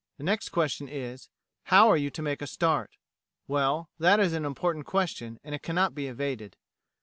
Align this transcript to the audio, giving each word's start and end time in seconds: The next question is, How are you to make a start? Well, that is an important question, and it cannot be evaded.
The 0.17 0.23
next 0.23 0.49
question 0.49 0.89
is, 0.89 1.29
How 1.65 1.87
are 1.87 1.95
you 1.95 2.09
to 2.09 2.23
make 2.23 2.41
a 2.41 2.47
start? 2.47 2.89
Well, 3.47 3.91
that 3.99 4.19
is 4.19 4.33
an 4.33 4.45
important 4.45 4.87
question, 4.87 5.37
and 5.43 5.53
it 5.53 5.61
cannot 5.61 5.93
be 5.93 6.07
evaded. 6.07 6.57